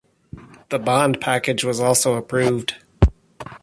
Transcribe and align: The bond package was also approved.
The 0.69 0.79
bond 0.79 1.21
package 1.21 1.63
was 1.63 1.79
also 1.79 2.15
approved. 2.15 2.77